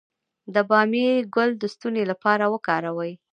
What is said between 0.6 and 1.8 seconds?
بامیې ګل د